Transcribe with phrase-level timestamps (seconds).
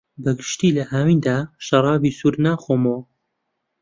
[0.23, 2.99] بەگشتی لە هاویندا شەرابی سوور ناخۆمەوە.